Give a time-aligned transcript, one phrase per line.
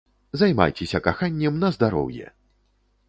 [0.41, 2.25] Займайцеся каханнем на здароўе!